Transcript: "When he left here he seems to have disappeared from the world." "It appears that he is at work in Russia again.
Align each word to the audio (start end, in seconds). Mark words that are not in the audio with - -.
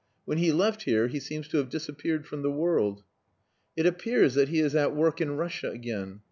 "When 0.25 0.39
he 0.39 0.51
left 0.51 0.85
here 0.85 1.09
he 1.09 1.19
seems 1.19 1.47
to 1.49 1.57
have 1.57 1.69
disappeared 1.69 2.25
from 2.25 2.41
the 2.41 2.49
world." 2.49 3.03
"It 3.77 3.85
appears 3.85 4.33
that 4.33 4.49
he 4.49 4.59
is 4.59 4.75
at 4.75 4.95
work 4.95 5.21
in 5.21 5.37
Russia 5.37 5.69
again. 5.69 6.19